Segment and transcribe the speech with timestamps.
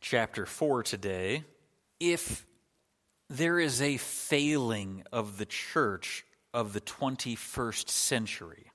[0.00, 1.44] chapter 4 today.
[2.00, 2.46] If
[3.28, 6.24] there is a failing of the church
[6.54, 8.70] of the 21st century,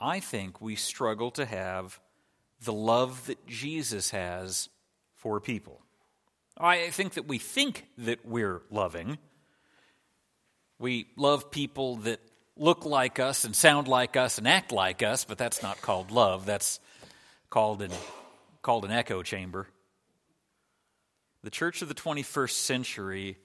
[0.00, 2.00] I think we struggle to have
[2.62, 4.68] the love that Jesus has
[5.14, 5.80] for people.
[6.58, 9.18] I think that we think that we're loving.
[10.78, 12.20] We love people that
[12.56, 16.10] look like us and sound like us and act like us, but that's not called
[16.10, 16.46] love.
[16.46, 16.78] That's
[17.50, 17.90] called an,
[18.62, 19.66] called an echo chamber.
[21.44, 23.36] The church of the 21st century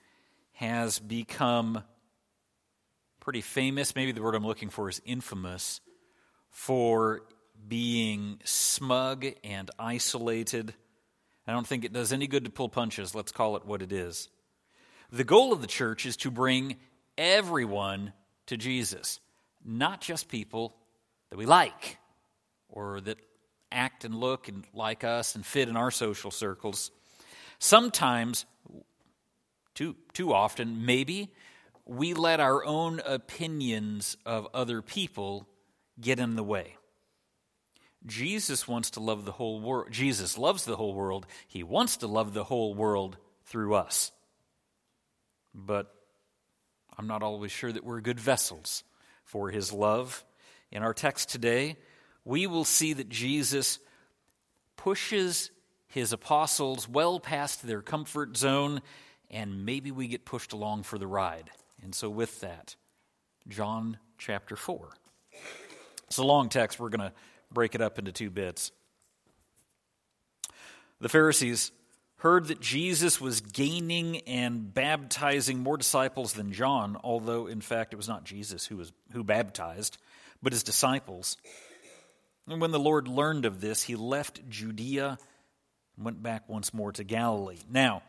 [0.53, 1.83] has become
[3.19, 3.93] pretty famous.
[3.93, 5.81] Maybe the word I'm looking for is infamous
[6.49, 7.23] for
[7.67, 10.73] being smug and isolated.
[11.45, 13.13] I don't think it does any good to pull punches.
[13.13, 14.29] Let's call it what it is.
[15.11, 16.77] The goal of the church is to bring
[17.17, 18.13] everyone
[18.45, 19.19] to Jesus,
[19.65, 20.73] not just people
[21.31, 21.97] that we like
[22.69, 23.17] or that
[23.73, 26.91] act and look and like us and fit in our social circles.
[27.59, 28.45] Sometimes,
[29.75, 31.33] too, too often, maybe,
[31.85, 35.47] we let our own opinions of other people
[35.99, 36.75] get in the way.
[38.05, 39.87] Jesus wants to love the whole world.
[39.91, 41.25] Jesus loves the whole world.
[41.47, 44.11] He wants to love the whole world through us.
[45.53, 45.93] But
[46.97, 48.83] I'm not always sure that we're good vessels
[49.23, 50.23] for his love.
[50.71, 51.75] In our text today,
[52.23, 53.79] we will see that Jesus
[54.77, 55.51] pushes
[55.89, 58.81] his apostles well past their comfort zone,
[59.29, 61.49] and maybe we get pushed along for the ride.
[61.83, 62.75] And so, with that,
[63.47, 64.89] John chapter 4.
[66.07, 66.79] It's a long text.
[66.79, 67.13] We're going to
[67.51, 68.71] break it up into two bits.
[71.01, 71.71] The Pharisees
[72.17, 77.95] heard that Jesus was gaining and baptizing more disciples than John, although in fact it
[77.95, 79.97] was not Jesus who was who baptized,
[80.43, 81.37] but his disciples.
[82.47, 85.17] And when the Lord learned of this, he left Judea
[85.99, 87.59] went back once more to Galilee.
[87.69, 88.03] Now,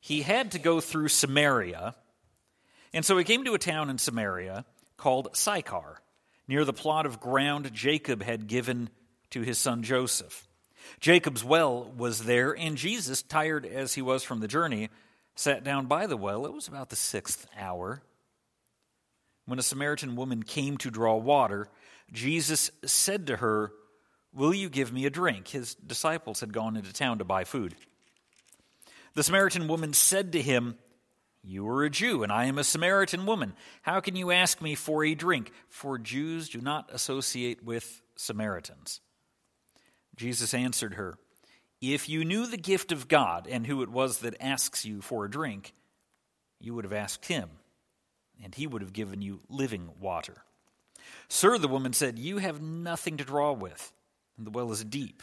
[0.00, 1.94] he had to go through Samaria,
[2.92, 4.64] and so he came to a town in Samaria
[4.96, 6.00] called Sychar
[6.46, 8.90] near the plot of ground Jacob had given
[9.30, 10.46] to his son Joseph.
[11.00, 14.90] Jacob's well was there, and Jesus, tired as he was from the journey,
[15.34, 16.44] sat down by the well.
[16.46, 18.02] It was about the sixth hour.
[19.46, 21.68] When a Samaritan woman came to draw water,
[22.12, 23.72] Jesus said to her,
[24.34, 25.48] Will you give me a drink?
[25.48, 27.74] His disciples had gone into town to buy food.
[29.14, 30.76] The Samaritan woman said to him,
[31.46, 33.52] you are a Jew, and I am a Samaritan woman.
[33.82, 35.52] How can you ask me for a drink?
[35.68, 39.02] For Jews do not associate with Samaritans.
[40.16, 41.18] Jesus answered her,
[41.82, 45.26] If you knew the gift of God and who it was that asks you for
[45.26, 45.74] a drink,
[46.60, 47.50] you would have asked him,
[48.42, 50.44] and he would have given you living water.
[51.28, 53.92] Sir, the woman said, You have nothing to draw with,
[54.36, 55.22] and the well is deep.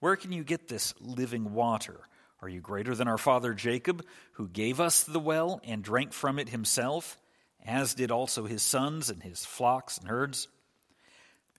[0.00, 2.00] Where can you get this living water?
[2.42, 6.38] Are you greater than our father Jacob, who gave us the well and drank from
[6.38, 7.18] it himself,
[7.64, 10.48] as did also his sons and his flocks and herds?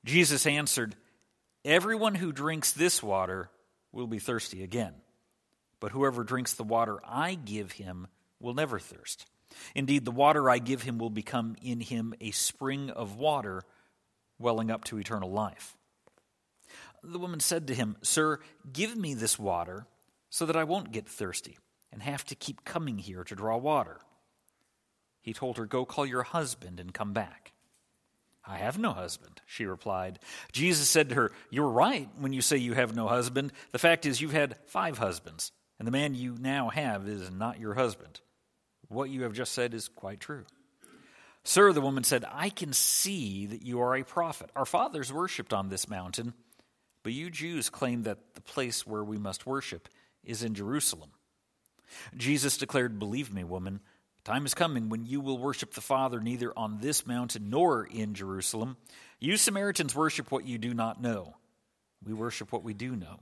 [0.04, 0.96] Jesus answered,
[1.64, 3.50] Everyone who drinks this water
[3.92, 4.94] will be thirsty again.
[5.80, 8.08] But whoever drinks the water I give him
[8.40, 9.26] will never thirst.
[9.74, 13.64] Indeed, the water I give him will become in him a spring of water
[14.38, 15.76] welling up to eternal life.
[17.08, 18.40] The woman said to him, Sir,
[18.72, 19.86] give me this water
[20.30, 21.58] so that I won't get thirsty
[21.92, 24.00] and have to keep coming here to draw water.
[25.22, 27.54] He told her, Go call your husband and come back.
[28.48, 30.20] I have no husband, she replied.
[30.52, 33.52] Jesus said to her, You're right when you say you have no husband.
[33.72, 37.60] The fact is, you've had five husbands, and the man you now have is not
[37.60, 38.20] your husband.
[38.88, 40.46] What you have just said is quite true.
[41.44, 44.50] Sir, the woman said, I can see that you are a prophet.
[44.56, 46.34] Our fathers worshipped on this mountain,
[47.06, 49.90] but you Jews claim that the place where we must worship
[50.24, 51.12] is in Jerusalem.
[52.18, 53.82] Jesus declared, Believe me, woman,
[54.24, 58.16] time is coming when you will worship the Father neither on this mountain nor in
[58.16, 58.76] Jerusalem.
[59.20, 61.36] You Samaritans worship what you do not know.
[62.04, 63.20] We worship what we do know.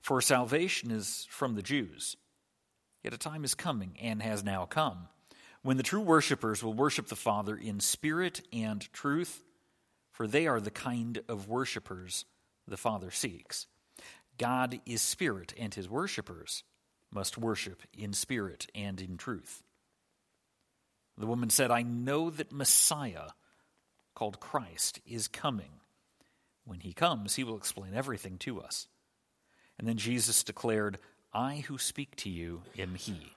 [0.00, 2.16] For salvation is from the Jews.
[3.02, 5.08] Yet a time is coming, and has now come,
[5.62, 9.42] when the true worshippers will worship the Father in spirit and truth,
[10.12, 12.26] for they are the kind of worshippers
[12.66, 13.66] the Father seeks.
[14.38, 16.64] God is spirit, and his worshippers
[17.12, 19.62] must worship in spirit and in truth.
[21.16, 23.28] The woman said, I know that Messiah,
[24.14, 25.80] called Christ, is coming.
[26.64, 28.88] When he comes, he will explain everything to us.
[29.78, 30.98] And then Jesus declared,
[31.32, 33.34] I who speak to you am he.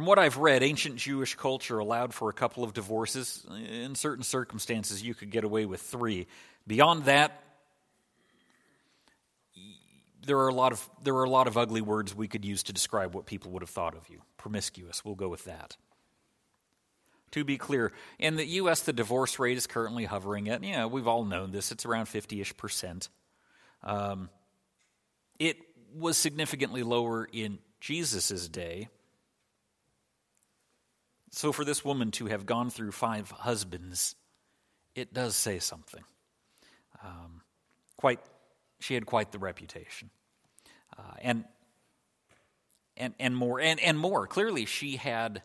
[0.00, 3.44] From what I've read, ancient Jewish culture allowed for a couple of divorces.
[3.70, 6.26] In certain circumstances, you could get away with three.
[6.66, 7.42] Beyond that,
[10.24, 12.62] there are a lot of there are a lot of ugly words we could use
[12.62, 14.22] to describe what people would have thought of you.
[14.38, 15.76] Promiscuous, we'll go with that.
[17.32, 21.06] To be clear, in the U.S., the divorce rate is currently hovering at, yeah, we've
[21.06, 23.10] all known this, it's around 50 ish percent.
[23.82, 24.30] Um,
[25.38, 25.58] it
[25.94, 28.88] was significantly lower in Jesus' day.
[31.30, 34.16] So, for this woman to have gone through five husbands,
[34.94, 36.02] it does say something.
[37.04, 37.42] Um,
[37.96, 38.20] quite,
[38.80, 40.10] she had quite the reputation,
[40.98, 41.44] uh, and
[42.96, 44.26] and and more and and more.
[44.26, 45.42] Clearly, she had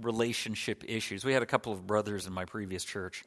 [0.00, 1.24] relationship issues.
[1.24, 3.24] We had a couple of brothers in my previous church.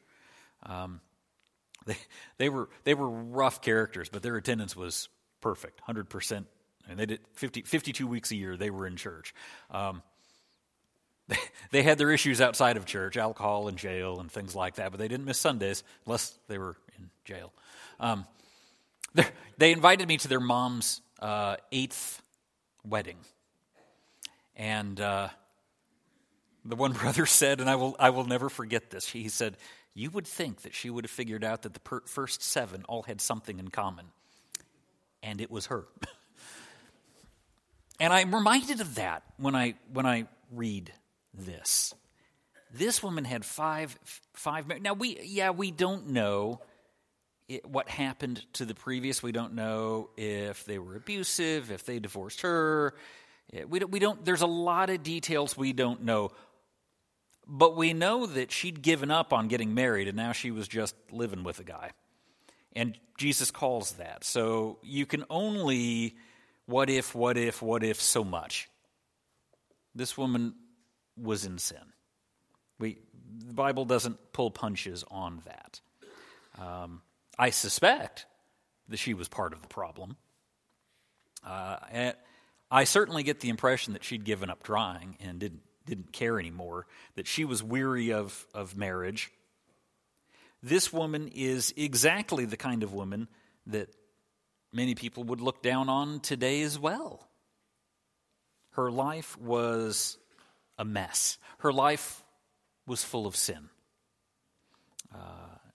[0.62, 1.00] Um,
[1.86, 1.96] they
[2.38, 5.08] they were they were rough characters, but their attendance was
[5.40, 6.46] perfect, hundred percent.
[6.88, 8.56] And they did 50, 52 weeks a year.
[8.56, 9.34] They were in church.
[9.72, 10.04] Um,
[11.70, 14.98] they had their issues outside of church, alcohol and jail and things like that, but
[14.98, 17.52] they didn't miss Sundays unless they were in jail.
[17.98, 18.26] Um,
[19.58, 22.22] they invited me to their mom's uh, eighth
[22.84, 23.18] wedding.
[24.54, 25.28] And uh,
[26.64, 29.56] the one brother said, and I will, I will never forget this, he said,
[29.94, 33.02] You would think that she would have figured out that the per- first seven all
[33.02, 34.06] had something in common.
[35.22, 35.86] And it was her.
[38.00, 40.92] and I'm reminded of that when I, when I read
[41.38, 41.94] this.
[42.72, 43.98] This woman had five,
[44.34, 44.66] five.
[44.80, 46.60] Now we, yeah, we don't know
[47.48, 49.22] it, what happened to the previous.
[49.22, 52.94] We don't know if they were abusive, if they divorced her.
[53.68, 54.24] We don't, we don't.
[54.24, 56.32] There's a lot of details we don't know,
[57.46, 60.96] but we know that she'd given up on getting married, and now she was just
[61.12, 61.92] living with a guy.
[62.74, 64.24] And Jesus calls that.
[64.24, 66.16] So you can only
[66.66, 68.68] what if, what if, what if so much.
[69.94, 70.54] This woman
[71.20, 71.92] was in sin.
[72.78, 72.98] We,
[73.46, 75.80] the Bible doesn't pull punches on that.
[76.58, 77.02] Um,
[77.38, 78.26] I suspect
[78.88, 80.16] that she was part of the problem.
[81.44, 82.12] Uh,
[82.70, 86.86] I certainly get the impression that she'd given up trying and didn't, didn't care anymore,
[87.14, 89.30] that she was weary of, of marriage.
[90.62, 93.28] This woman is exactly the kind of woman
[93.66, 93.88] that
[94.72, 97.28] many people would look down on today as well.
[98.72, 100.18] Her life was
[100.78, 101.38] a mess.
[101.58, 102.22] Her life
[102.86, 103.68] was full of sin.
[105.14, 105.18] Uh,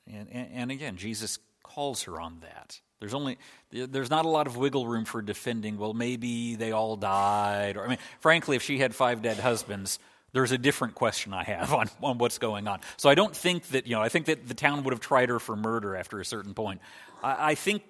[0.08, 2.80] and, and, again, Jesus calls her on that.
[3.00, 3.40] There's only
[3.72, 5.78] there's not a lot of wiggle room for defending.
[5.78, 7.76] Well, maybe they all died.
[7.76, 9.98] Or I mean, frankly, if she had five dead husbands,
[10.34, 12.80] there's a different question I have on, on what's going on.
[12.98, 14.02] So I don't think that you know.
[14.02, 16.82] I think that the town would have tried her for murder after a certain point.
[17.24, 17.82] I, I think,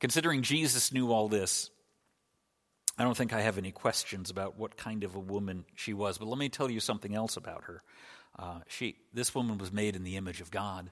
[0.00, 1.70] considering Jesus knew all this,
[2.98, 6.18] I don't think I have any questions about what kind of a woman she was,
[6.18, 7.80] but let me tell you something else about her.
[8.36, 10.90] Uh, she, this woman was made in the image of God.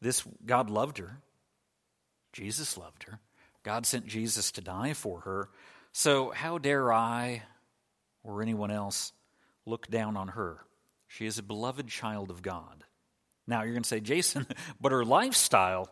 [0.00, 1.18] This God loved her.
[2.32, 3.20] Jesus loved her.
[3.62, 5.48] God sent Jesus to die for her.
[5.92, 7.42] So how dare I
[8.24, 9.12] or anyone else
[9.66, 10.64] look down on her?
[11.06, 12.84] She is a beloved child of God.
[13.46, 14.46] Now you're going to say, Jason,
[14.80, 15.88] but her lifestyle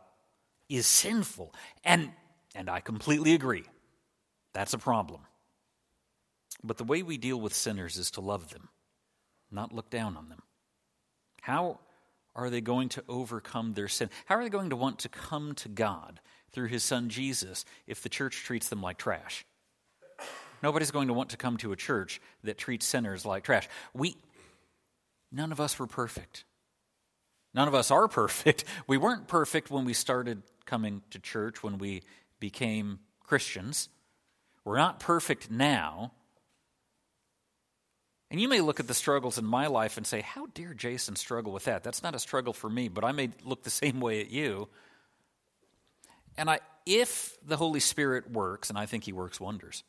[0.69, 1.55] is sinful.
[1.85, 2.11] And
[2.55, 3.65] and I completely agree.
[4.53, 5.23] That's a problem.
[6.63, 8.69] But the way we deal with sinners is to love them,
[9.51, 10.43] not look down on them.
[11.41, 11.81] How
[12.35, 14.11] are they going to overcome their sin?
[14.27, 16.21] How are they going to want to come to God
[16.53, 19.45] through his son Jesus if the church treats them like trash?
[20.63, 23.69] Nobody's going to want to come to a church that treats sinners like trash.
[23.95, 24.17] We
[25.33, 26.45] none of us were perfect.
[27.55, 28.65] None of us are perfect.
[28.87, 32.03] We weren't perfect when we started coming to church, when we
[32.39, 33.89] became Christians.
[34.65, 36.13] We're not perfect now.
[38.31, 41.17] And you may look at the struggles in my life and say, How dare Jason
[41.17, 41.83] struggle with that?
[41.83, 44.69] That's not a struggle for me, but I may look the same way at you.
[46.37, 49.83] And I, if the Holy Spirit works, and I think He works wonders,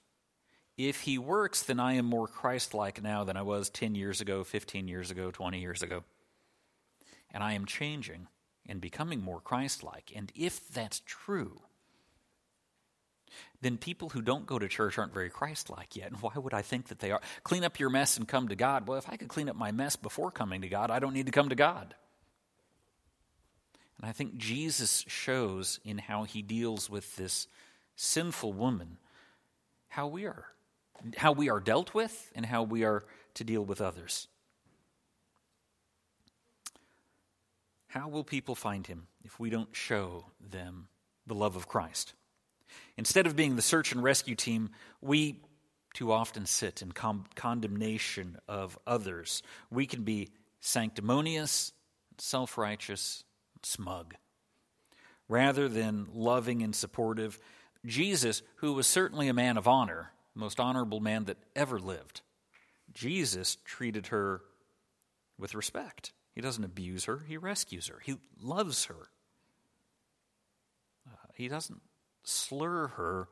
[0.78, 4.22] if He works, then I am more Christ like now than I was 10 years
[4.22, 6.04] ago, 15 years ago, 20 years ago.
[7.34, 8.28] And I am changing
[8.68, 10.12] and becoming more Christ like.
[10.16, 11.62] And if that's true,
[13.62, 16.12] then people who don't go to church aren't very Christ like yet.
[16.12, 17.22] And why would I think that they are?
[17.44, 18.88] Clean up your mess and come to God.
[18.88, 21.26] Well, if I could clean up my mess before coming to God, I don't need
[21.28, 21.96] to come to God.
[23.98, 27.48] And I think Jesus shows in how he deals with this
[27.96, 28.98] sinful woman
[29.90, 30.46] how we are
[31.18, 33.04] how we are dealt with and how we are
[33.36, 34.28] to deal with others.
[37.88, 40.88] How will people find him if we don't show them
[41.28, 42.14] the love of Christ?
[43.02, 44.70] Instead of being the search and rescue team,
[45.02, 45.42] we
[45.96, 49.42] too often sit in com- condemnation of others.
[49.72, 50.30] We can be
[50.60, 51.74] sanctimonious,
[52.20, 53.24] self righteous,
[53.64, 54.14] smug.
[55.28, 57.40] Rather than loving and supportive,
[57.88, 62.22] Jesus, who was certainly a man of honor, most honorable man that ever lived,
[62.94, 64.42] Jesus treated her
[65.40, 66.14] with respect.
[66.36, 69.10] He doesn't abuse her, he rescues her, he loves her.
[71.12, 71.82] Uh, he doesn't
[72.24, 73.28] slur her.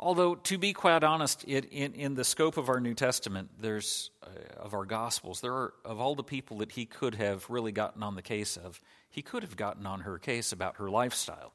[0.00, 4.10] Although, to be quite honest, it, in, in the scope of our New Testament, there's
[4.22, 4.28] uh,
[4.62, 8.02] of our Gospels, there are of all the people that he could have really gotten
[8.04, 11.52] on the case of, he could have gotten on her case about her lifestyle.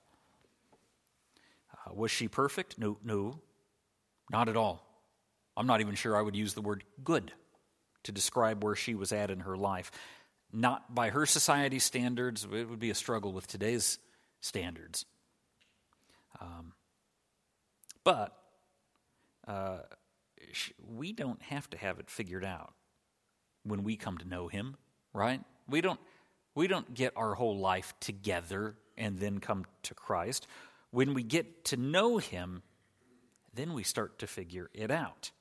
[1.72, 2.78] Uh, was she perfect?
[2.78, 3.40] No, no,
[4.30, 4.86] not at all.
[5.56, 7.32] I'm not even sure I would use the word good
[8.04, 9.90] to describe where she was at in her life.
[10.52, 14.00] Not by her society standards, it would be a struggle with today's
[14.42, 15.06] standards.
[16.40, 16.74] Um,
[18.04, 18.36] but
[19.48, 19.80] uh,
[20.96, 22.74] we don't have to have it figured out
[23.64, 24.76] when we come to know Him,
[25.14, 25.42] right?
[25.68, 26.00] We don't,
[26.56, 30.48] we don't get our whole life together and then come to Christ.
[30.92, 32.62] When we get to know Him,
[33.54, 35.32] then we start to figure it out.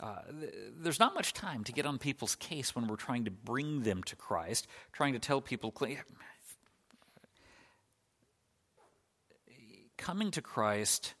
[0.00, 3.30] Uh, th- there's not much time to get on people's case when we're trying to
[3.30, 5.72] bring them to Christ, trying to tell people
[9.98, 11.14] coming to Christ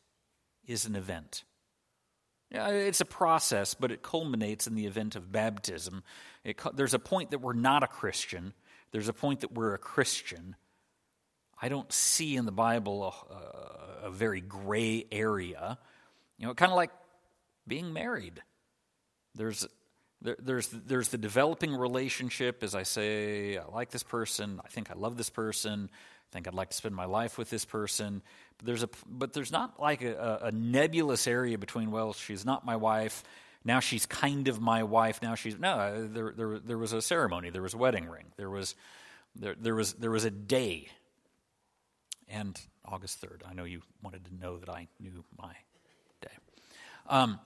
[0.66, 1.44] is an event.
[2.50, 6.02] It's a process, but it culminates in the event of baptism.
[6.44, 8.54] It, there's a point that we're not a Christian,
[8.90, 10.56] there's a point that we're a Christian.
[11.60, 15.76] I don't see in the Bible a, a very gray area.
[16.38, 16.92] You know, kind of like
[17.66, 18.40] being married.
[19.34, 19.66] There's
[20.22, 22.62] there, there's there's the developing relationship.
[22.62, 24.60] As I say, I like this person.
[24.64, 25.90] I think I love this person.
[26.30, 28.22] Think I'd like to spend my life with this person.
[28.58, 31.90] But there's a but there's not like a, a nebulous area between.
[31.90, 33.24] Well, she's not my wife.
[33.64, 35.22] Now she's kind of my wife.
[35.22, 36.06] Now she's no.
[36.06, 37.50] There there there was a ceremony.
[37.50, 38.26] There was a wedding ring.
[38.36, 38.74] There was
[39.34, 40.88] there there was there was a day
[42.28, 43.42] and August 3rd.
[43.48, 45.54] I know you wanted to know that I knew my
[46.20, 46.30] day.
[47.06, 47.38] Um,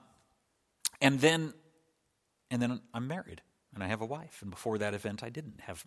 [1.01, 1.53] and then,
[2.51, 3.41] and then I'm married
[3.73, 4.39] and I have a wife.
[4.41, 5.83] And before that event, I didn't have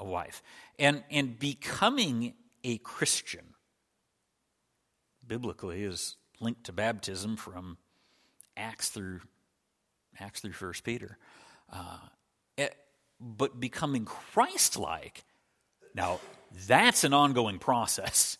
[0.00, 0.42] a wife.
[0.78, 3.54] And, and becoming a Christian,
[5.26, 7.76] biblically, is linked to baptism from
[8.56, 9.20] Acts through
[10.18, 11.16] Acts through First Peter.
[11.72, 11.98] Uh,
[12.56, 12.74] it, eh,
[13.20, 15.24] but becoming Christ-like,
[15.94, 16.20] now
[16.66, 18.38] that's an ongoing process.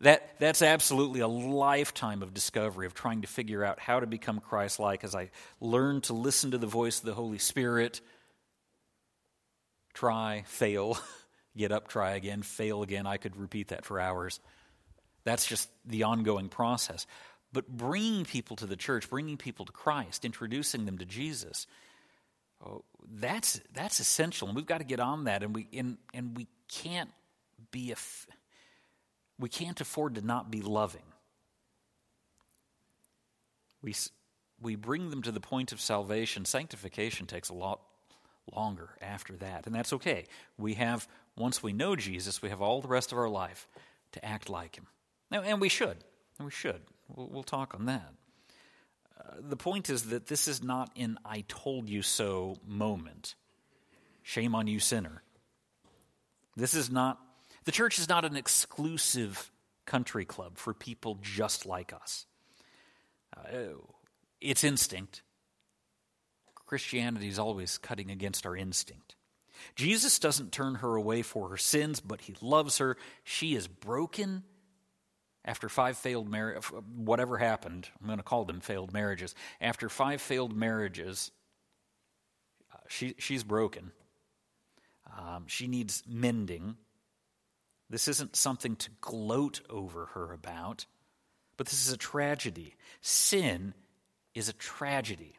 [0.00, 4.40] That, that's absolutely a lifetime of discovery, of trying to figure out how to become
[4.40, 8.00] Christ like as I learn to listen to the voice of the Holy Spirit.
[9.96, 10.98] Try, fail,
[11.56, 13.06] get up, try again, fail again.
[13.06, 14.40] I could repeat that for hours.
[15.24, 17.06] That's just the ongoing process.
[17.50, 21.66] But bringing people to the church, bringing people to Christ, introducing them to Jesus,
[22.62, 24.48] oh, that's, that's essential.
[24.48, 25.42] And we've got to get on that.
[25.42, 27.10] And we, and, and we can't
[27.70, 27.96] be a,
[29.38, 31.00] we can't afford to not be loving.
[33.80, 33.94] We,
[34.60, 36.44] we bring them to the point of salvation.
[36.44, 37.80] Sanctification takes a lot
[38.54, 40.24] longer after that, and that's okay.
[40.58, 43.68] We have, once we know Jesus, we have all the rest of our life
[44.12, 44.86] to act like him.
[45.30, 45.98] And we should.
[46.42, 46.80] We should.
[47.08, 48.12] We'll, we'll talk on that.
[49.18, 53.34] Uh, the point is that this is not an I told you so moment.
[54.22, 55.22] Shame on you, sinner.
[56.56, 57.18] This is not
[57.64, 59.50] the church is not an exclusive
[59.86, 62.26] country club for people just like us.
[63.36, 63.74] Uh,
[64.40, 65.22] it's instinct.
[66.66, 69.14] Christianity is always cutting against our instinct.
[69.74, 72.96] Jesus doesn't turn her away for her sins, but he loves her.
[73.24, 74.42] She is broken
[75.46, 76.64] after five failed marriages,
[76.96, 79.34] whatever happened, I'm going to call them failed marriages.
[79.60, 81.30] After five failed marriages,
[82.74, 83.92] uh, she, she's broken.
[85.16, 86.76] Um, she needs mending.
[87.88, 90.86] This isn't something to gloat over her about,
[91.56, 92.74] but this is a tragedy.
[93.00, 93.72] Sin
[94.34, 95.38] is a tragedy.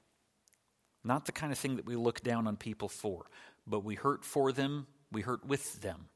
[1.07, 3.25] Not the kind of thing that we look down on people for,
[3.65, 6.09] but we hurt for them, we hurt with them.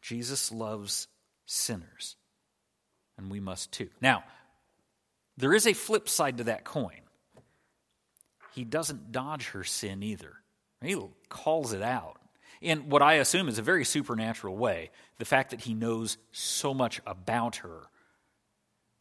[0.00, 1.08] Jesus loves
[1.46, 2.16] sinners.
[3.16, 3.88] and we must too.
[4.00, 4.24] Now,
[5.36, 7.00] there is a flip side to that coin.
[8.54, 10.34] He doesn't dodge her sin either,
[10.82, 10.96] he
[11.28, 12.20] calls it out.
[12.60, 14.90] In what I assume is a very supernatural way.
[15.18, 17.82] The fact that he knows so much about her.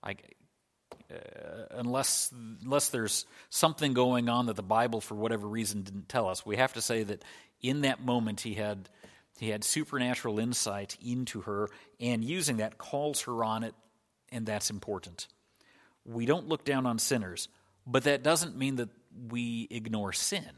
[0.04, 0.16] I,
[1.72, 2.32] unless,
[2.64, 6.58] unless there's something going on that the Bible, for whatever reason, didn't tell us, we
[6.58, 7.24] have to say that
[7.62, 8.90] in that moment he had,
[9.40, 13.74] he had supernatural insight into her, and using that calls her on it,
[14.32, 15.28] and that's important.
[16.06, 17.48] We don't look down on sinners,
[17.86, 18.90] but that doesn't mean that
[19.30, 20.50] we ignore sin.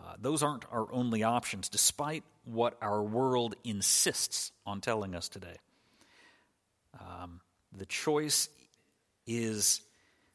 [0.00, 5.56] Uh, those aren't our only options, despite what our world insists on telling us today.
[6.98, 7.40] Um,
[7.76, 8.48] the choice
[9.26, 9.80] is,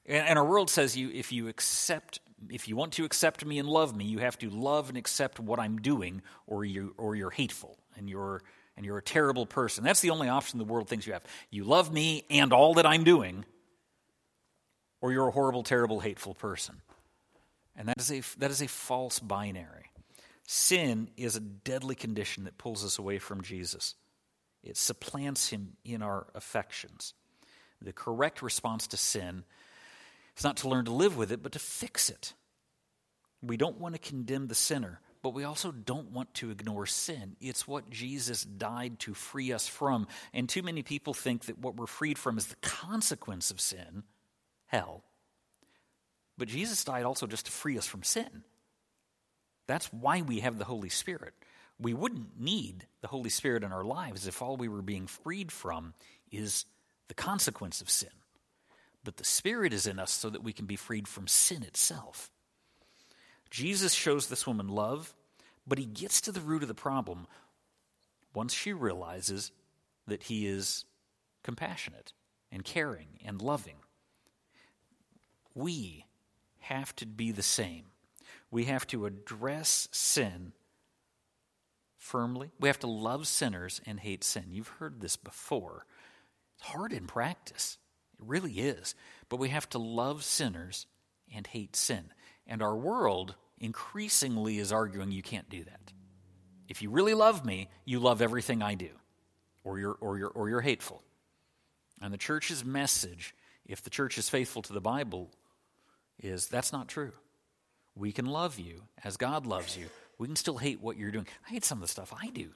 [0.05, 2.19] and our world says you if you accept
[2.49, 5.39] if you want to accept me and love me, you have to love and accept
[5.39, 8.41] what I'm doing, or you or you're hateful and you're
[8.75, 9.83] and you're a terrible person.
[9.83, 11.23] That's the only option the world thinks you have.
[11.49, 13.45] You love me and all that I'm doing,
[15.01, 16.81] or you're a horrible, terrible, hateful person.
[17.75, 19.91] And that is a that is a false binary.
[20.47, 23.95] Sin is a deadly condition that pulls us away from Jesus.
[24.63, 27.13] It supplants him in our affections.
[27.81, 29.43] The correct response to sin
[30.37, 32.33] is not to learn to live with it, but to fix it.
[33.41, 37.35] We don't want to condemn the sinner, but we also don't want to ignore sin.
[37.41, 40.07] It's what Jesus died to free us from.
[40.33, 44.03] And too many people think that what we're freed from is the consequence of sin,
[44.67, 45.03] hell.
[46.37, 48.43] But Jesus died also just to free us from sin.
[49.67, 51.33] That's why we have the Holy Spirit.
[51.79, 55.51] We wouldn't need the Holy Spirit in our lives if all we were being freed
[55.51, 55.93] from
[56.31, 56.65] is
[57.11, 58.07] the consequence of sin.
[59.03, 62.31] But the Spirit is in us so that we can be freed from sin itself.
[63.49, 65.13] Jesus shows this woman love,
[65.67, 67.27] but he gets to the root of the problem
[68.33, 69.51] once she realizes
[70.07, 70.85] that he is
[71.43, 72.13] compassionate
[72.49, 73.75] and caring and loving.
[75.53, 76.05] We
[76.59, 77.87] have to be the same.
[78.51, 80.53] We have to address sin
[81.97, 82.51] firmly.
[82.57, 84.45] We have to love sinners and hate sin.
[84.51, 85.85] You've heard this before.
[86.61, 87.77] It's hard in practice.
[88.19, 88.93] It really is.
[89.29, 90.85] But we have to love sinners
[91.33, 92.05] and hate sin.
[92.45, 95.91] And our world increasingly is arguing you can't do that.
[96.67, 98.89] If you really love me, you love everything I do,
[99.63, 101.01] or you're, or you're, or you're hateful.
[102.01, 105.29] And the church's message, if the church is faithful to the Bible,
[106.19, 107.11] is that's not true.
[107.95, 109.87] We can love you as God loves you.
[110.17, 111.27] We can still hate what you're doing.
[111.47, 112.49] I hate some of the stuff I do.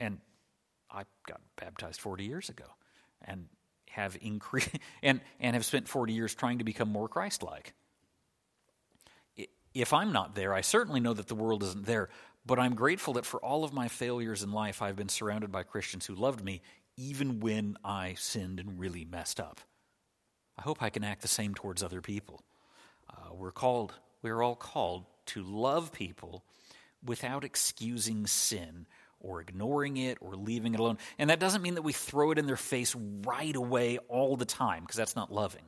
[0.00, 0.18] And
[0.94, 2.64] I got baptized 40 years ago
[3.22, 3.46] and
[3.90, 4.70] have increased
[5.02, 7.74] and, and have spent 40 years trying to become more Christ like.
[9.74, 12.08] If I'm not there, I certainly know that the world isn't there,
[12.46, 15.64] but I'm grateful that for all of my failures in life, I've been surrounded by
[15.64, 16.62] Christians who loved me
[16.96, 19.60] even when I sinned and really messed up.
[20.56, 22.44] I hope I can act the same towards other people.
[23.10, 26.44] Uh, we're called, we're all called to love people
[27.04, 28.86] without excusing sin
[29.24, 30.98] or ignoring it or leaving it alone.
[31.18, 32.94] And that doesn't mean that we throw it in their face
[33.26, 35.62] right away all the time, because that's not loving.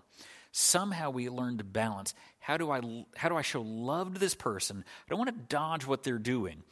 [0.52, 2.14] Somehow we learn to balance.
[2.38, 2.80] How do I
[3.16, 4.84] how do I show love to this person?
[4.86, 6.62] I don't want to dodge what they're doing.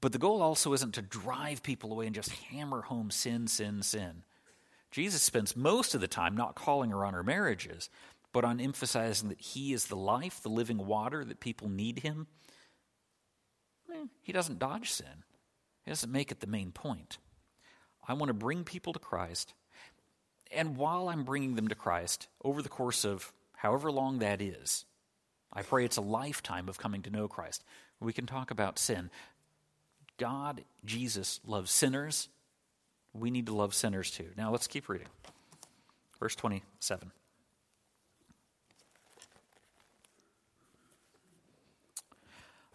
[0.00, 3.82] But the goal also isn't to drive people away and just hammer home sin, sin,
[3.82, 4.24] sin.
[4.90, 7.88] Jesus spends most of the time not calling her on her marriages,
[8.32, 12.26] but on emphasizing that he is the life, the living water, that people need him.
[13.92, 15.24] Eh, he doesn't dodge sin.
[15.86, 17.18] It doesn't make it the main point.
[18.06, 19.54] I want to bring people to Christ.
[20.50, 24.84] And while I'm bringing them to Christ, over the course of however long that is,
[25.52, 27.64] I pray it's a lifetime of coming to know Christ.
[28.00, 29.10] We can talk about sin.
[30.18, 32.28] God, Jesus, loves sinners.
[33.14, 34.28] We need to love sinners too.
[34.36, 35.08] Now let's keep reading.
[36.18, 37.12] Verse 27.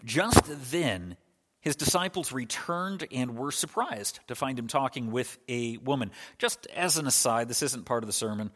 [0.06, 1.18] Just then,
[1.62, 6.12] his disciples returned and were surprised to find him talking with a woman.
[6.38, 8.52] Just as an aside, this isn't part of the sermon.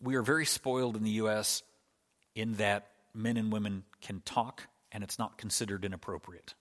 [0.00, 1.62] We are very spoiled in the U.S.
[2.34, 6.54] in that men and women can talk and it's not considered inappropriate.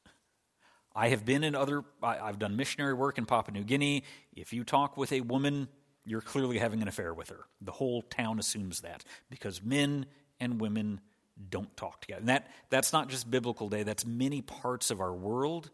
[0.96, 4.04] I have been in other, I've done missionary work in Papua New Guinea.
[4.34, 5.70] If you talk with a woman,
[6.06, 7.46] you're clearly having an affair with her.
[7.62, 10.06] The whole town assumes that because men
[10.40, 11.02] and women
[11.50, 12.20] don't talk together.
[12.20, 15.70] And that, that's not just biblical day, that's many parts of our world.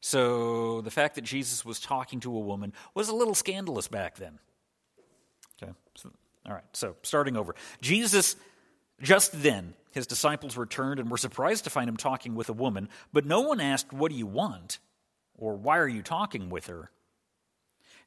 [0.00, 4.16] So the fact that Jesus was talking to a woman was a little scandalous back
[4.16, 4.38] then.
[5.62, 6.12] Okay, so,
[6.46, 7.54] all right, so starting over.
[7.80, 8.36] Jesus,
[9.02, 12.88] just then, his disciples returned and were surprised to find him talking with a woman,
[13.12, 14.78] but no one asked, What do you want?
[15.38, 16.90] or Why are you talking with her?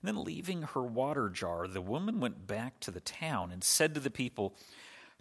[0.02, 3.93] And then, leaving her water jar, the woman went back to the town and said
[3.95, 4.56] to the people,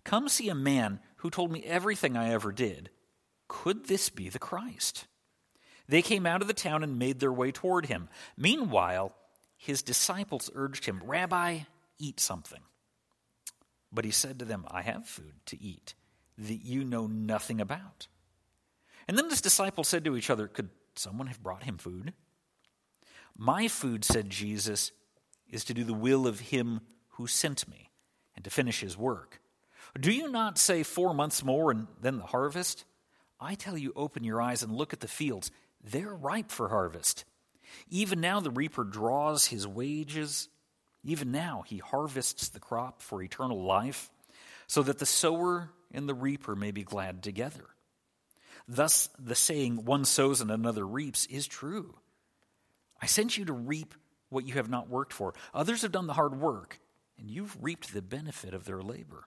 [0.04, 2.90] Come see a man who told me everything I ever did.
[3.46, 5.07] Could this be the Christ?
[5.88, 8.09] They came out of the town and made their way toward him.
[8.37, 9.14] Meanwhile,
[9.57, 11.61] his disciples urged him, Rabbi,
[11.98, 12.61] eat something.
[13.90, 15.94] But he said to them, I have food to eat
[16.37, 18.07] that you know nothing about.
[19.09, 22.12] And then his disciples said to each other, Could someone have brought him food?
[23.37, 24.92] My food, said Jesus,
[25.48, 27.90] is to do the will of him who sent me
[28.37, 29.40] and to finish his work.
[29.98, 32.85] Do you not say four months more and then the harvest?
[33.40, 35.51] I tell you, open your eyes and look at the fields.
[35.83, 37.24] They're ripe for harvest.
[37.88, 40.48] Even now the reaper draws his wages.
[41.05, 44.11] Even now he harvests the crop for eternal life,
[44.66, 47.64] so that the sower and the reaper may be glad together.
[48.66, 51.94] Thus, the saying, one sows and another reaps, is true.
[53.01, 53.94] I sent you to reap
[54.29, 55.33] what you have not worked for.
[55.55, 56.79] Others have done the hard work,
[57.18, 59.27] and you've reaped the benefit of their labor.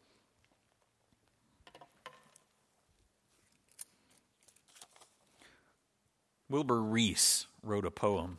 [6.51, 8.37] Wilbur Rees wrote a poem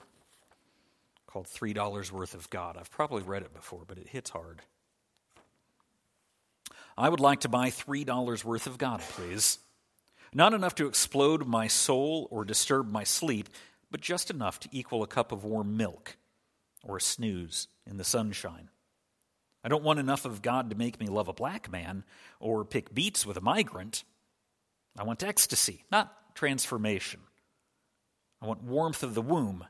[1.26, 2.76] called Three Dollars Worth of God.
[2.76, 4.60] I've probably read it before, but it hits hard.
[6.96, 9.58] I would like to buy $3 worth of God, please.
[10.34, 13.48] Not enough to explode my soul or disturb my sleep,
[13.90, 16.16] but just enough to equal a cup of warm milk
[16.84, 18.68] or a snooze in the sunshine.
[19.64, 22.04] I don't want enough of God to make me love a black man
[22.40, 24.04] or pick beets with a migrant.
[24.98, 27.20] I want ecstasy, not transformation.
[28.42, 29.64] I want warmth of the womb,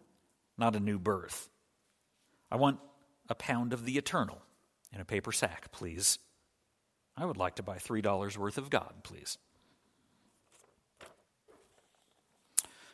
[0.57, 1.51] not a new birth.
[2.51, 2.81] I want
[3.29, 4.41] a pound of the eternal
[4.93, 6.19] in a paper sack, please.
[7.15, 9.37] I would like to buy $3 worth of God, please.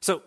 [0.01, 0.23] So,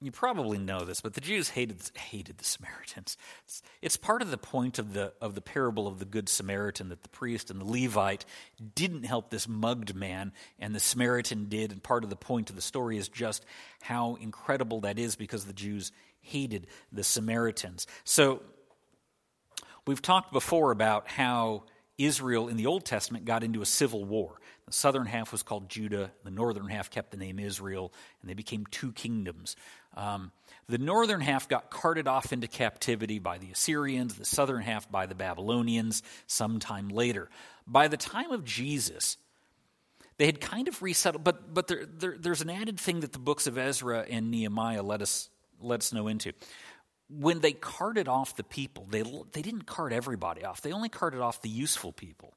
[0.00, 3.16] you probably know this, but the Jews hated, hated the Samaritans.
[3.44, 6.88] It's, it's, part of the point of the, of the parable of the Good Samaritan
[6.88, 8.24] that the priest and the Levite
[8.74, 11.72] didn't help this mugged man, and the Samaritan did.
[11.72, 13.44] And part of the point of the story is just
[13.82, 17.86] how incredible that is because the Jews hated the Samaritans.
[18.04, 18.42] So,
[19.86, 21.64] we've talked before about how
[21.98, 24.40] Israel in the Old Testament got into a civil war.
[24.66, 28.34] The southern half was called Judah, the northern half kept the name Israel, and they
[28.34, 29.56] became two kingdoms.
[29.96, 30.32] Um,
[30.68, 35.06] the northern half got carted off into captivity by the Assyrians, the southern half by
[35.06, 37.28] the Babylonians sometime later.
[37.66, 39.16] By the time of Jesus,
[40.16, 43.18] they had kind of resettled, but, but there, there, there's an added thing that the
[43.18, 45.28] books of Ezra and Nehemiah let us,
[45.60, 46.32] let us know into
[47.08, 49.02] when they carted off the people, they,
[49.32, 50.62] they didn't cart everybody off.
[50.62, 52.32] They only carted off the useful people.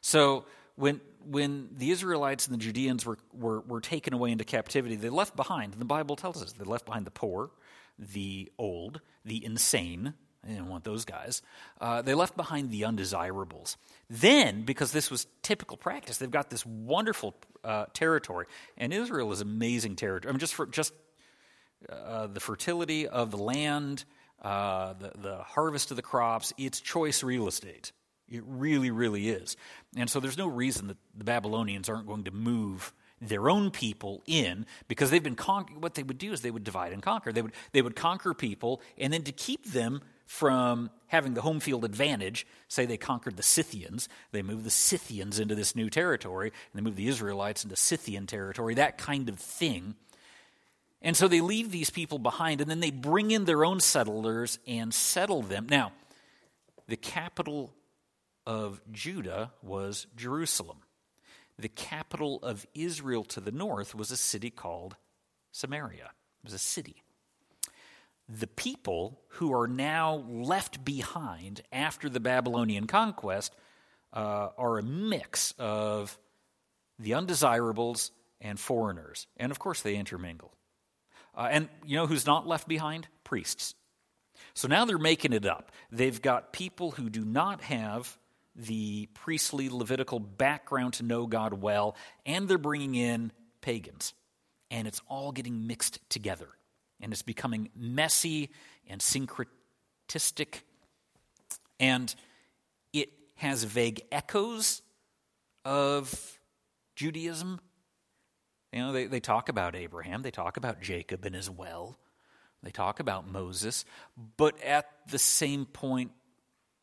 [0.00, 0.44] So
[0.76, 5.08] when, when the Israelites and the Judeans were, were, were taken away into captivity, they
[5.08, 7.50] left behind, the Bible tells us, they left behind the poor,
[7.98, 10.14] the old, the insane.
[10.44, 11.42] They didn't want those guys.
[11.80, 13.76] Uh, they left behind the undesirables.
[14.08, 17.34] Then, because this was typical practice, they've got this wonderful
[17.64, 20.30] uh, territory, and Israel is amazing territory.
[20.30, 20.92] I mean, just for just
[21.90, 24.04] uh, the fertility of the land,
[24.42, 27.90] uh, the, the harvest of the crops, it's choice real estate.
[28.28, 29.56] It really, really is.
[29.96, 34.22] And so there's no reason that the Babylonians aren't going to move their own people
[34.26, 35.82] in because they've been conquered.
[35.82, 37.32] What they would do is they would divide and conquer.
[37.32, 41.60] They would, they would conquer people, and then to keep them from having the home
[41.60, 46.48] field advantage, say they conquered the Scythians, they moved the Scythians into this new territory,
[46.48, 49.94] and they moved the Israelites into Scythian territory, that kind of thing.
[51.00, 54.58] And so they leave these people behind, and then they bring in their own settlers
[54.66, 55.68] and settle them.
[55.70, 55.92] Now,
[56.88, 57.72] the capital
[58.46, 60.78] of Judah was Jerusalem.
[61.58, 64.96] The capital of Israel to the north was a city called
[65.52, 66.10] Samaria.
[66.42, 67.02] It was a city.
[68.28, 73.54] The people who are now left behind after the Babylonian conquest
[74.12, 76.18] uh, are a mix of
[76.98, 79.26] the undesirables and foreigners.
[79.36, 80.52] And of course, they intermingle.
[81.34, 83.08] Uh, and you know who's not left behind?
[83.24, 83.74] Priests.
[84.54, 85.70] So now they're making it up.
[85.90, 88.18] They've got people who do not have
[88.56, 94.14] the priestly Levitical background to know God well, and they're bringing in pagans.
[94.70, 96.48] And it's all getting mixed together.
[97.00, 98.50] And it's becoming messy
[98.88, 100.62] and syncretistic
[101.78, 102.14] And
[102.92, 104.80] it has vague echoes
[105.64, 106.38] of
[106.94, 107.60] Judaism.
[108.72, 111.98] You know, they, they talk about Abraham, they talk about Jacob and his well,
[112.62, 113.84] they talk about Moses,
[114.36, 116.12] but at the same point,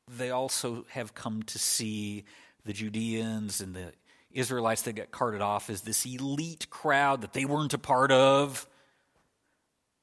[0.08, 2.26] they also have come to see
[2.66, 3.94] the Judeans and the
[4.32, 8.68] Israelites that got carted off as this elite crowd that they weren't a part of.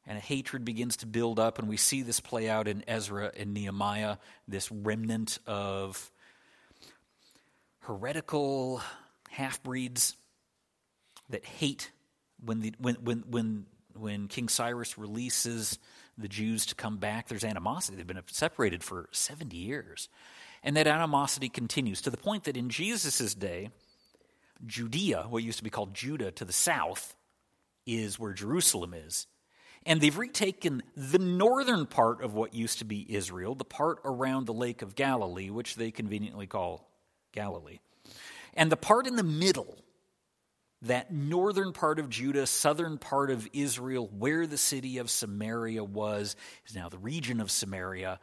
[0.06, 3.30] And a hatred begins to build up, and we see this play out in Ezra
[3.36, 4.16] and Nehemiah,
[4.48, 6.10] this remnant of
[7.80, 8.80] heretical
[9.30, 10.16] half breeds
[11.28, 11.90] that hate
[12.44, 15.78] when, the, when, when, when, when King Cyrus releases
[16.18, 17.28] the Jews to come back.
[17.28, 17.96] There's animosity.
[17.96, 20.08] They've been separated for 70 years.
[20.62, 23.70] And that animosity continues to the point that in Jesus' day,
[24.66, 27.16] Judea, what used to be called Judah to the south,
[27.86, 29.26] is where Jerusalem is.
[29.86, 34.44] And they've retaken the northern part of what used to be Israel, the part around
[34.46, 36.90] the Lake of Galilee, which they conveniently call
[37.32, 37.78] Galilee.
[38.52, 39.78] And the part in the middle,
[40.82, 46.36] that northern part of Judah, southern part of Israel, where the city of Samaria was,
[46.66, 48.18] is now the region of Samaria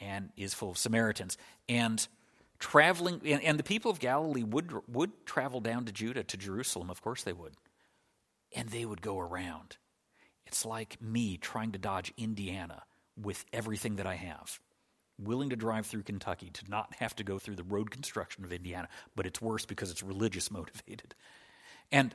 [0.00, 1.38] and is full of Samaritans.
[1.68, 2.06] And
[2.58, 6.90] traveling, and, and the people of Galilee would, would travel down to Judah, to Jerusalem.
[6.90, 7.54] Of course they would.
[8.54, 9.76] And they would go around.
[10.46, 12.82] It's like me trying to dodge Indiana
[13.20, 14.60] with everything that I have.
[15.18, 18.52] Willing to drive through Kentucky to not have to go through the road construction of
[18.52, 21.14] Indiana, but it's worse because it's religious motivated.
[21.92, 22.14] And,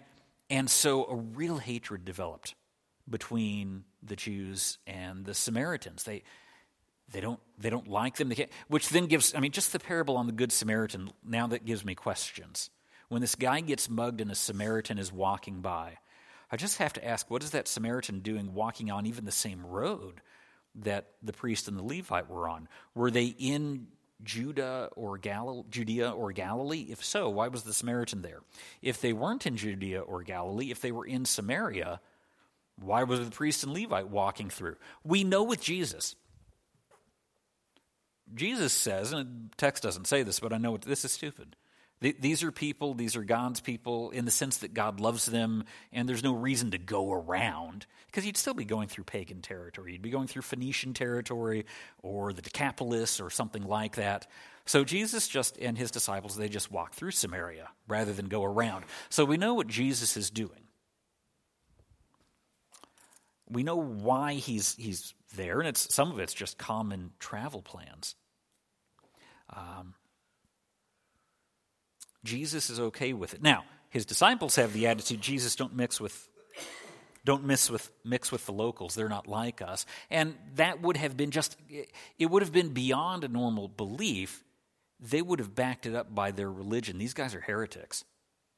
[0.49, 2.55] and so a real hatred developed
[3.09, 6.03] between the Jews and the Samaritans.
[6.03, 6.23] They,
[7.11, 8.33] they don't, they don't like them,
[8.67, 11.85] which then gives, I mean, just the parable on the Good Samaritan, now that gives
[11.85, 12.69] me questions.
[13.07, 15.99] When this guy gets mugged and a Samaritan is walking by,
[16.51, 19.65] I just have to ask, what is that Samaritan doing walking on even the same
[19.65, 20.21] road
[20.75, 22.67] that the priest and the Levite were on?
[22.95, 23.87] Were they in
[24.23, 26.87] Judah or Judea or Galilee?
[26.89, 28.41] If so, why was the Samaritan there?
[28.81, 32.01] If they weren't in Judea or Galilee, if they were in Samaria,
[32.79, 34.75] why was the priest and Levite walking through?
[35.03, 36.15] We know with Jesus
[38.33, 41.55] Jesus says, and the text doesn't say this, but I know this is stupid.
[41.99, 46.07] These are people, these are God's people in the sense that God loves them, and
[46.07, 49.93] there's no reason to go around because you'd still be going through pagan territory.
[49.93, 51.65] You'd be going through Phoenician territory
[52.03, 54.27] or the Decapolis or something like that.
[54.65, 58.85] So Jesus just and his disciples, they just walk through Samaria rather than go around.
[59.09, 60.67] So we know what Jesus is doing.
[63.49, 68.15] We know why he's, he's there, and it's, some of it's just common travel plans.
[69.49, 69.93] Um,
[72.27, 73.41] Jesus is okay with it.
[73.41, 76.27] Now, his disciples have the attitude Jesus don't mix with
[77.25, 78.95] don't mix with mix with the locals.
[78.95, 79.85] They're not like us.
[80.09, 81.57] And that would have been just
[82.19, 84.43] it would have been beyond a normal belief.
[84.99, 86.97] They would have backed it up by their religion.
[86.97, 88.03] These guys are heretics.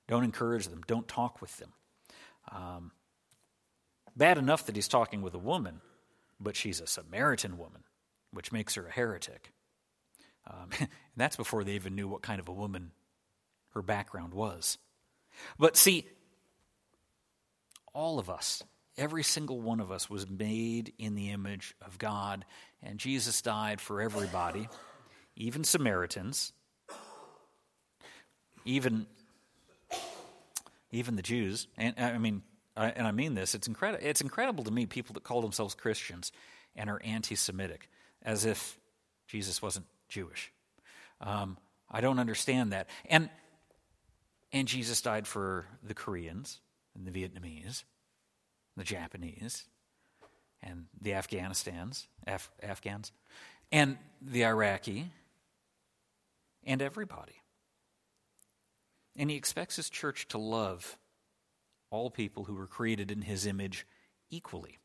[0.08, 0.82] Don't encourage them.
[0.88, 1.74] Don't talk with them.
[2.52, 2.92] Um,
[4.16, 5.82] bad enough that he's talking with a woman
[6.40, 7.84] but she's a Samaritan woman,
[8.32, 9.52] which makes her a heretic.
[10.48, 12.92] Um, and that's before they even knew what kind of a woman
[13.74, 14.78] her background was.
[15.58, 16.06] But see,
[17.94, 18.64] all of us,
[18.98, 22.46] every single one of us, was made in the image of God,
[22.82, 24.70] and Jesus died for everybody,
[25.36, 26.54] even Samaritans,
[28.66, 29.06] even
[30.92, 31.68] even the Jews.
[31.78, 32.42] And I mean,
[32.76, 34.04] and I mean this, it's, incredible.
[34.06, 36.32] it's incredible to me, people that call themselves Christians
[36.76, 37.90] and are anti Semitic,
[38.24, 38.80] as if
[39.28, 40.52] Jesus wasn't Jewish.
[41.22, 41.58] Um,
[41.92, 42.88] I don't understand that.
[43.10, 43.30] And,
[44.52, 46.60] and Jesus died for the Koreans
[46.96, 47.84] and the Vietnamese,
[48.76, 49.66] the Japanese,
[50.62, 53.12] and the Afghanistans, Af- Afghans,
[53.72, 55.12] and the Iraqi,
[56.66, 57.36] and everybody.
[59.16, 60.98] And he expects his church to love
[61.92, 63.86] all people who were created in his image
[64.30, 64.80] equally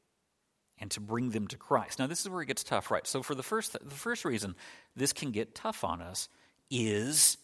[0.78, 1.98] and to bring them to Christ.
[1.98, 3.06] Now, this is where it gets tough, right?
[3.06, 4.54] So, for the first, the first reason
[4.96, 6.28] this can get tough on us
[6.70, 7.36] is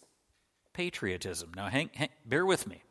[0.73, 1.51] patriotism.
[1.55, 2.83] Now, hang, hang, bear with me.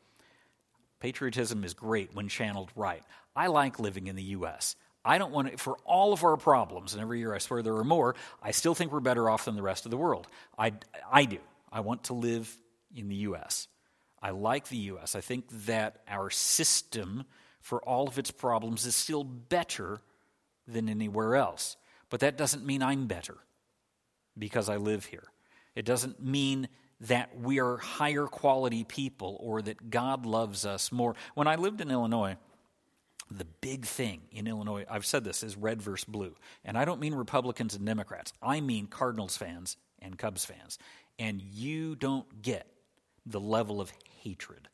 [1.00, 3.02] Patriotism is great when channeled right.
[3.34, 4.76] I like living in the U.S.
[5.04, 7.76] I don't want to, for all of our problems, and every year I swear there
[7.76, 10.26] are more, I still think we're better off than the rest of the world.
[10.58, 10.74] I,
[11.10, 11.38] I do.
[11.72, 12.54] I want to live
[12.94, 13.68] in the U.S.
[14.22, 15.14] I like the U.S.
[15.14, 17.24] I think that our system,
[17.60, 20.00] for all of its problems, is still better
[20.68, 21.76] than anywhere else.
[22.10, 23.38] But that doesn't mean I'm better
[24.36, 25.24] because I live here.
[25.74, 26.68] It doesn't mean
[27.02, 31.14] that we are higher quality people or that God loves us more.
[31.34, 32.36] When I lived in Illinois,
[33.30, 36.34] the big thing in Illinois, I've said this, is red versus blue.
[36.64, 40.78] And I don't mean Republicans and Democrats, I mean Cardinals fans and Cubs fans.
[41.18, 42.66] And you don't get
[43.26, 44.68] the level of hatred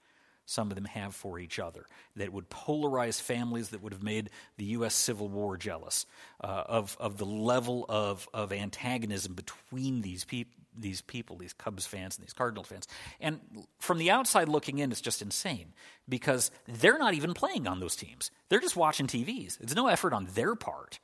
[0.46, 4.30] some of them have for each other that would polarize families that would have made
[4.56, 4.94] the U.S.
[4.94, 6.06] Civil War jealous
[6.42, 11.86] uh, of, of the level of, of antagonism between these, peop- these people, these Cubs
[11.86, 12.86] fans and these Cardinal fans.
[13.20, 13.40] And
[13.78, 15.74] from the outside looking in, it's just insane
[16.08, 18.30] because they're not even playing on those teams.
[18.48, 19.60] They're just watching TVs.
[19.60, 20.98] It's no effort on their part.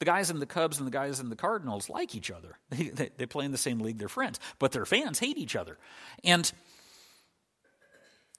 [0.00, 2.58] The guys in the Cubs and the guys in the Cardinals like each other.
[2.70, 5.54] They, they, they play in the same league, they're friends, but their fans hate each
[5.54, 5.78] other.
[6.24, 6.50] And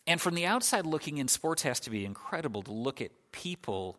[0.07, 3.97] and from the outside looking in, sports has to be incredible to look at people,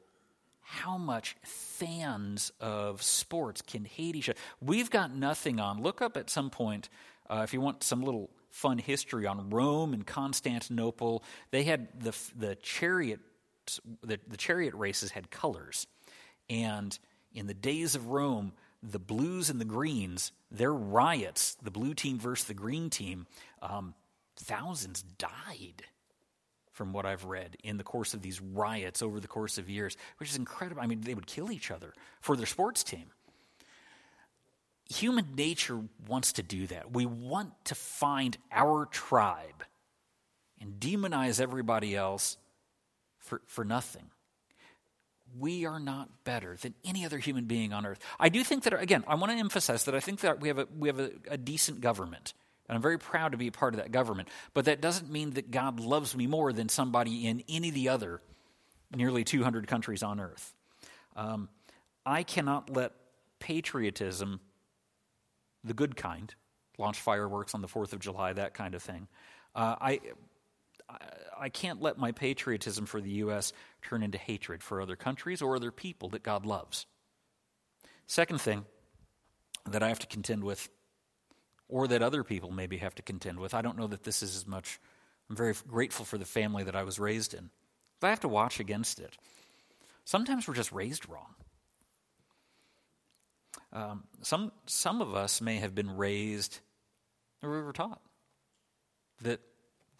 [0.68, 4.38] how much fans of sports can hate each other.
[4.60, 5.80] We've got nothing on.
[5.80, 6.88] Look up at some point,
[7.30, 11.22] uh, if you want some little fun history on Rome and Constantinople.
[11.52, 13.20] They had the, the chariot,
[14.02, 15.86] the, the chariot races had colors.
[16.50, 16.98] And
[17.32, 18.52] in the days of Rome,
[18.82, 23.26] the blues and the greens, their riots, the blue team versus the green team,
[23.62, 23.94] um,
[24.36, 25.84] thousands died
[26.76, 29.96] from what I've read in the course of these riots over the course of years,
[30.18, 30.82] which is incredible.
[30.82, 33.06] I mean, they would kill each other for their sports team.
[34.90, 36.92] Human nature wants to do that.
[36.92, 39.64] We want to find our tribe
[40.60, 42.36] and demonize everybody else
[43.20, 44.10] for, for nothing.
[45.38, 48.00] We are not better than any other human being on earth.
[48.20, 50.58] I do think that, again, I want to emphasize that I think that we have
[50.58, 52.34] a, we have a, a decent government.
[52.68, 54.28] And I'm very proud to be a part of that government.
[54.54, 57.88] But that doesn't mean that God loves me more than somebody in any of the
[57.88, 58.20] other
[58.94, 60.54] nearly 200 countries on earth.
[61.16, 61.48] Um,
[62.04, 62.92] I cannot let
[63.38, 64.40] patriotism,
[65.64, 66.34] the good kind,
[66.78, 69.08] launch fireworks on the 4th of July, that kind of thing,
[69.54, 70.00] uh, I,
[71.38, 73.52] I can't let my patriotism for the U.S.
[73.82, 76.86] turn into hatred for other countries or other people that God loves.
[78.06, 78.64] Second thing
[79.64, 80.68] that I have to contend with
[81.68, 83.54] or that other people maybe have to contend with.
[83.54, 84.78] I don't know that this is as much.
[85.28, 87.50] I'm very grateful for the family that I was raised in.
[88.00, 89.16] But I have to watch against it.
[90.04, 91.34] Sometimes we're just raised wrong.
[93.72, 96.60] Um, some, some of us may have been raised,
[97.42, 98.00] or we were taught,
[99.22, 99.40] that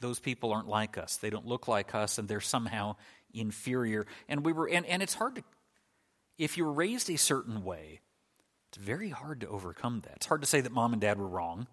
[0.01, 1.17] those people aren't like us.
[1.17, 2.97] They don't look like us, and they're somehow
[3.35, 4.07] inferior.
[4.29, 5.45] And we were, and, and it's hard to,
[6.39, 8.01] if you're raised a certain way,
[8.77, 10.17] it's very hard to overcome that.
[10.17, 11.67] It's hard to say that mom and dad were wrong.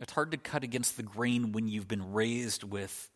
[0.00, 3.10] It's hard to cut against the grain when you've been raised with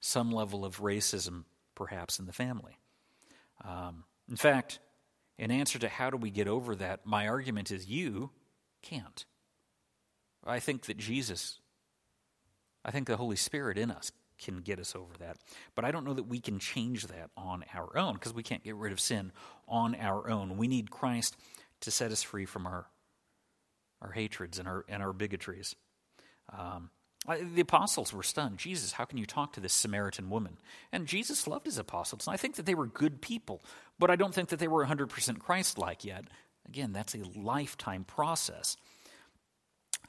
[0.00, 2.76] some level of racism, perhaps, in the family.
[3.64, 4.78] Um, in fact,
[5.38, 8.30] in answer to how do we get over that, my argument is you
[8.82, 9.24] can't.
[10.46, 11.60] I think that Jesus,
[12.84, 15.38] I think the Holy Spirit in us can get us over that.
[15.74, 18.62] But I don't know that we can change that on our own because we can't
[18.62, 19.32] get rid of sin
[19.66, 20.58] on our own.
[20.58, 21.34] We need Christ
[21.80, 22.86] to set us free from our,
[24.02, 25.74] our hatreds and our, and our bigotries.
[26.56, 26.90] Um,
[27.26, 28.58] the apostles were stunned.
[28.58, 30.56] Jesus, how can you talk to this Samaritan woman?
[30.92, 32.26] And Jesus loved his apostles.
[32.26, 33.62] And I think that they were good people,
[33.98, 36.24] but I don't think that they were 100% Christ like yet.
[36.66, 38.76] Again, that's a lifetime process.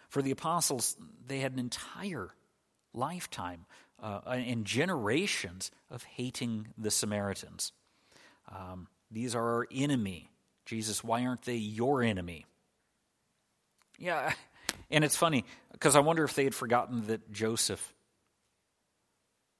[0.09, 0.95] For the apostles,
[1.27, 2.29] they had an entire
[2.93, 3.65] lifetime
[4.01, 7.71] uh, and generations of hating the Samaritans.
[8.49, 10.31] Um, these are our enemy.
[10.69, 12.45] Jesus, why aren't they your enemy?
[13.97, 14.31] Yeah,
[14.91, 17.91] and it's funny because I wonder if they had forgotten that Joseph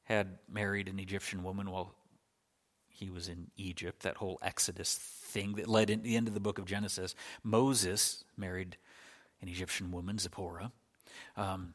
[0.04, 1.96] had married an Egyptian woman while
[2.90, 6.40] he was in Egypt, that whole Exodus thing that led into the end of the
[6.40, 7.16] book of Genesis.
[7.44, 8.78] Moses married
[9.42, 10.72] an Egyptian woman, Zipporah.
[11.36, 11.74] Um,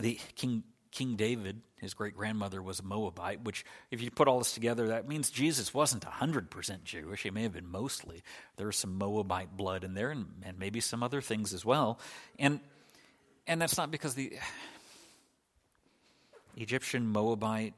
[0.00, 4.38] the King King David, his great grandmother, was a Moabite, which, if you put all
[4.38, 7.22] this together, that means Jesus wasn't 100% Jewish.
[7.22, 8.22] He may have been mostly.
[8.56, 11.98] There was some Moabite blood in there and, and maybe some other things as well.
[12.38, 12.60] And,
[13.46, 14.38] and that's not because the
[16.56, 17.72] Egyptian, Moabite,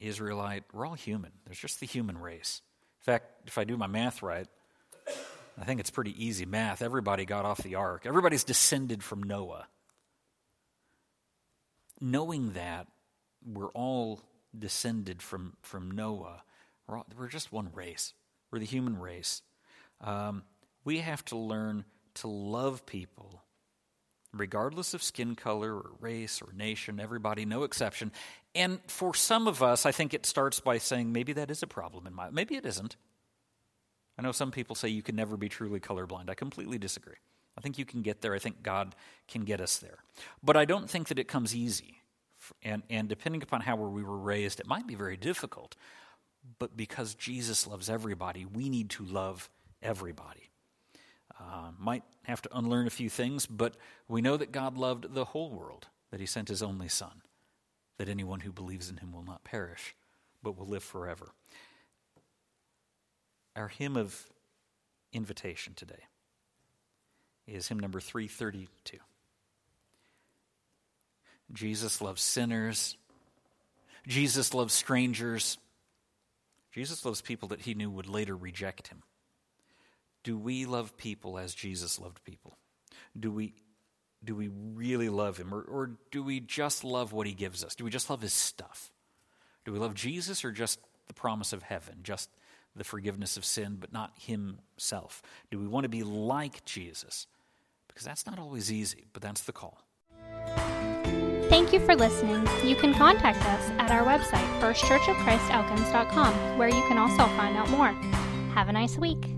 [0.00, 1.32] Israelite, we're all human.
[1.44, 2.62] There's just the human race.
[3.02, 4.46] In fact, if I do my math right,
[5.60, 6.80] I think it's pretty easy math.
[6.80, 9.66] Everybody got off the ark, everybody's descended from Noah
[12.00, 12.86] knowing that
[13.44, 14.20] we're all
[14.56, 16.42] descended from, from Noah,
[16.86, 18.14] we're, all, we're just one race.
[18.50, 19.42] We're the human race.
[20.00, 20.42] Um,
[20.84, 21.84] we have to learn
[22.14, 23.42] to love people,
[24.32, 28.12] regardless of skin color or race or nation, everybody, no exception.
[28.54, 31.66] And for some of us, I think it starts by saying maybe that is a
[31.66, 32.96] problem in my maybe it isn't.
[34.18, 36.28] I know some people say you can never be truly colorblind.
[36.28, 37.14] I completely disagree.
[37.58, 38.34] I think you can get there.
[38.34, 38.94] I think God
[39.26, 39.98] can get us there.
[40.44, 41.96] But I don't think that it comes easy.
[42.62, 45.74] And, and depending upon how we were raised, it might be very difficult.
[46.60, 49.50] But because Jesus loves everybody, we need to love
[49.82, 50.50] everybody.
[51.40, 53.74] Uh, might have to unlearn a few things, but
[54.06, 57.22] we know that God loved the whole world, that He sent His only Son,
[57.96, 59.96] that anyone who believes in Him will not perish,
[60.44, 61.32] but will live forever.
[63.56, 64.28] Our hymn of
[65.12, 66.04] invitation today
[67.48, 68.98] is hymn number 332.
[71.52, 72.96] Jesus loves sinners.
[74.06, 75.58] Jesus loves strangers.
[76.72, 79.02] Jesus loves people that he knew would later reject him.
[80.24, 82.56] Do we love people as Jesus loved people?
[83.18, 83.54] Do we,
[84.22, 85.54] do we really love him?
[85.54, 87.74] Or, or do we just love what he gives us?
[87.74, 88.90] Do we just love his stuff?
[89.64, 92.28] Do we love Jesus or just the promise of heaven, just
[92.76, 95.22] the forgiveness of sin, but not himself?
[95.50, 97.26] Do we want to be like Jesus?
[97.98, 99.80] Because that's not always easy, but that's the call.
[101.48, 102.46] Thank you for listening.
[102.64, 107.88] You can contact us at our website, firstchurchofchristelkins.com, where you can also find out more.
[108.54, 109.34] Have a nice week.